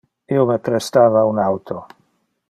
[0.35, 1.77] Io me prestava un auto.